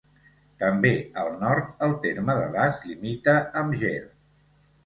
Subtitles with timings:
[0.61, 0.93] També
[1.25, 4.01] al nord el terme de Das limita amb Ger.